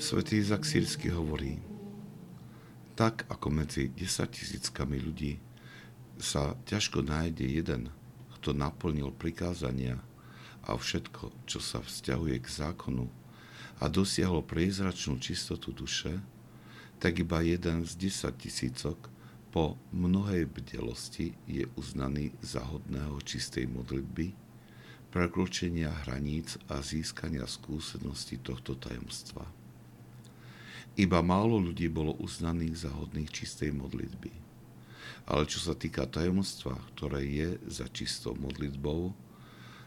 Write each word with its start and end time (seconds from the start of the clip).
Svetý 0.00 0.40
Izak 0.40 0.64
Sírsky 0.64 1.12
hovorí, 1.12 1.60
tak 2.96 3.28
ako 3.28 3.52
medzi 3.52 3.92
10 3.92 4.32
tisíckami 4.32 4.96
ľudí 4.96 5.36
sa 6.16 6.56
ťažko 6.64 7.04
nájde 7.04 7.44
jeden, 7.44 7.92
kto 8.40 8.56
naplnil 8.56 9.12
prikázania 9.12 10.00
a 10.64 10.72
všetko, 10.72 11.44
čo 11.44 11.60
sa 11.60 11.84
vzťahuje 11.84 12.32
k 12.40 12.48
zákonu 12.48 13.12
a 13.76 13.92
dosiahol 13.92 14.40
priezračnú 14.40 15.20
čistotu 15.20 15.68
duše, 15.76 16.16
tak 16.96 17.20
iba 17.20 17.44
jeden 17.44 17.84
z 17.84 17.92
10 18.00 18.40
tisícok 18.40 18.96
po 19.52 19.76
mnohej 19.92 20.48
bdelosti 20.48 21.36
je 21.44 21.68
uznaný 21.76 22.32
za 22.40 22.64
hodného 22.64 23.20
čistej 23.20 23.68
modlitby, 23.68 24.32
prekročenia 25.12 25.92
hraníc 26.08 26.56
a 26.72 26.80
získania 26.80 27.44
skúsenosti 27.44 28.40
tohto 28.40 28.80
tajomstva. 28.80 29.59
Iba 31.00 31.24
málo 31.24 31.56
ľudí 31.56 31.88
bolo 31.88 32.12
uznaných 32.20 32.84
za 32.84 32.92
hodných 32.92 33.32
čistej 33.32 33.72
modlitby. 33.72 34.28
Ale 35.24 35.48
čo 35.48 35.56
sa 35.56 35.72
týka 35.72 36.04
tajomstva, 36.04 36.76
ktoré 36.92 37.24
je 37.24 37.56
za 37.72 37.88
čistou 37.88 38.36
modlitbou, 38.36 39.16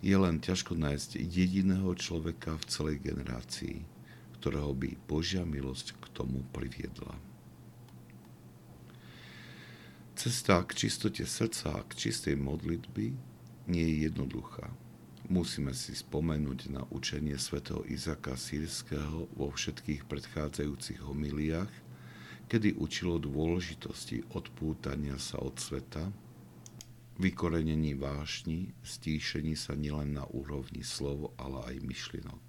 je 0.00 0.16
len 0.16 0.40
ťažko 0.40 0.72
nájsť 0.72 1.20
jediného 1.20 1.92
človeka 1.92 2.56
v 2.56 2.64
celej 2.72 2.96
generácii, 3.04 3.84
ktorého 4.40 4.72
by 4.72 4.96
Božia 5.04 5.44
milosť 5.44 5.92
k 5.92 6.04
tomu 6.16 6.40
priviedla. 6.56 7.12
Cesta 10.16 10.64
k 10.64 10.72
čistote 10.72 11.28
srdca 11.28 11.84
a 11.84 11.84
k 11.84 12.00
čistej 12.00 12.40
modlitby 12.40 13.12
nie 13.68 13.84
je 13.92 14.08
jednoduchá 14.08 14.72
musíme 15.28 15.72
si 15.72 15.96
spomenúť 15.96 16.72
na 16.72 16.82
učenie 16.92 17.36
svätého 17.40 17.80
Izaka 17.88 18.36
Sírskeho 18.36 19.28
vo 19.32 19.48
všetkých 19.52 20.04
predchádzajúcich 20.04 21.00
homiliách, 21.00 21.72
kedy 22.48 22.76
učilo 22.76 23.16
dôležitosti 23.16 24.24
odpútania 24.36 25.16
sa 25.16 25.40
od 25.40 25.56
sveta, 25.56 26.12
vykorenení 27.16 27.94
vášni, 27.94 28.74
stíšení 28.82 29.54
sa 29.54 29.78
nielen 29.78 30.18
na 30.18 30.26
úrovni 30.28 30.82
slov, 30.82 31.32
ale 31.40 31.72
aj 31.72 31.86
myšlienok. 31.86 32.44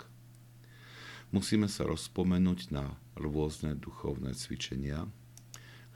Musíme 1.31 1.67
sa 1.67 1.83
rozpomenúť 1.85 2.71
na 2.71 2.95
rôzne 3.17 3.75
duchovné 3.75 4.33
cvičenia, 4.35 5.07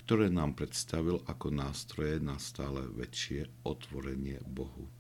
ktoré 0.04 0.28
nám 0.34 0.58
predstavil 0.58 1.22
ako 1.30 1.54
nástroje 1.54 2.18
na 2.18 2.42
stále 2.42 2.82
väčšie 2.90 3.46
otvorenie 3.62 4.42
Bohu. 4.48 4.99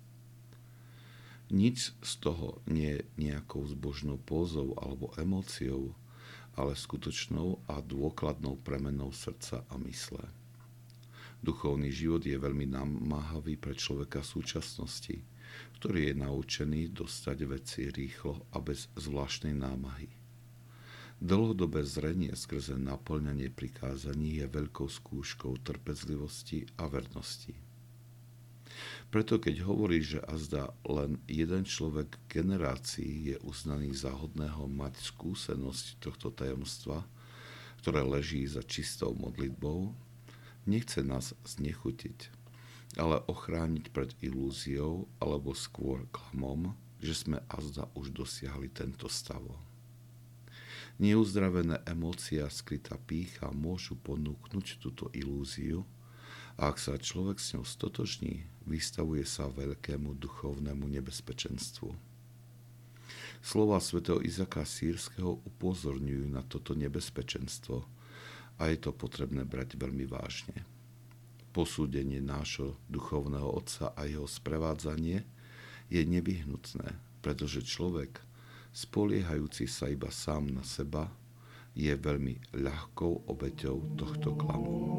Nič 1.50 1.98
z 2.06 2.14
toho 2.22 2.62
nie 2.70 3.02
je 3.02 3.08
nejakou 3.18 3.66
zbožnou 3.66 4.22
pózou 4.22 4.78
alebo 4.78 5.10
emóciou, 5.18 5.98
ale 6.54 6.78
skutočnou 6.78 7.58
a 7.66 7.82
dôkladnou 7.82 8.62
premenou 8.62 9.10
srdca 9.10 9.66
a 9.66 9.76
mysle. 9.82 10.22
Duchovný 11.40 11.90
život 11.90 12.22
je 12.22 12.36
veľmi 12.36 12.70
namáhavý 12.70 13.56
pre 13.56 13.74
človeka 13.74 14.22
súčasnosti, 14.22 15.24
ktorý 15.80 16.12
je 16.12 16.20
naučený 16.20 16.82
dostať 16.92 17.38
veci 17.48 17.88
rýchlo 17.90 18.44
a 18.54 18.60
bez 18.60 18.92
zvláštnej 19.00 19.56
námahy. 19.56 20.12
Dlhodobé 21.20 21.84
zrenie 21.84 22.32
skrze 22.36 22.80
naplňanie 22.80 23.52
prikázaní 23.52 24.44
je 24.44 24.46
veľkou 24.48 24.88
skúškou 24.88 25.64
trpezlivosti 25.64 26.68
a 26.80 26.88
vernosti. 26.88 27.69
Preto 29.10 29.42
keď 29.42 29.66
hovorí, 29.66 30.06
že 30.06 30.22
azda 30.22 30.70
len 30.86 31.18
jeden 31.26 31.66
človek 31.66 32.20
generácií 32.30 33.34
je 33.34 33.38
uznaný 33.42 33.96
za 33.98 34.14
hodného 34.14 34.70
mať 34.70 35.02
skúsenosť 35.02 35.98
tohto 35.98 36.30
tajomstva, 36.30 37.04
ktoré 37.82 38.06
leží 38.06 38.46
za 38.46 38.62
čistou 38.62 39.16
modlitbou, 39.16 39.96
nechce 40.70 41.02
nás 41.02 41.34
znechutiť, 41.48 42.30
ale 43.00 43.24
ochrániť 43.26 43.90
pred 43.90 44.14
ilúziou 44.22 45.10
alebo 45.18 45.56
skôr 45.58 46.06
klamom, 46.14 46.76
že 47.00 47.16
sme 47.16 47.40
azda 47.48 47.88
už 47.96 48.12
dosiahli 48.12 48.68
tento 48.70 49.08
stavo. 49.08 49.56
Neuzdravené 51.00 51.80
emócia 51.88 52.44
skrytá 52.52 53.00
pícha 53.00 53.48
môžu 53.56 53.96
ponúknuť 53.96 54.84
túto 54.84 55.08
ilúziu, 55.16 55.88
ak 56.60 56.76
sa 56.76 57.00
človek 57.00 57.40
s 57.40 57.56
ňou 57.56 57.64
stotožní, 57.64 58.44
vystavuje 58.68 59.24
sa 59.24 59.48
veľkému 59.48 60.12
duchovnému 60.20 60.92
nebezpečenstvu. 60.92 61.96
Slova 63.40 63.80
svätého 63.80 64.20
Izaka 64.20 64.68
Sírskeho 64.68 65.40
upozorňujú 65.48 66.28
na 66.28 66.44
toto 66.44 66.76
nebezpečenstvo 66.76 67.88
a 68.60 68.68
je 68.68 68.76
to 68.76 68.92
potrebné 68.92 69.48
brať 69.48 69.80
veľmi 69.80 70.04
vážne. 70.04 70.68
Posúdenie 71.56 72.20
nášho 72.20 72.76
duchovného 72.92 73.48
otca 73.48 73.96
a 73.96 74.04
jeho 74.04 74.28
sprevádzanie 74.28 75.24
je 75.88 76.02
nevyhnutné, 76.04 77.00
pretože 77.24 77.64
človek, 77.64 78.20
spoliehajúci 78.76 79.66
sa 79.66 79.88
iba 79.88 80.12
sám 80.12 80.52
na 80.52 80.68
seba, 80.68 81.08
je 81.72 81.96
veľmi 81.96 82.52
ľahkou 82.52 83.32
obeťou 83.32 83.96
tohto 83.96 84.36
klamu. 84.36 84.99